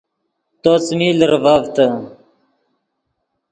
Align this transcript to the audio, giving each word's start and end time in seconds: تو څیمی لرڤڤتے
تو 0.61 0.71
څیمی 0.85 1.09
لرڤڤتے 1.19 1.85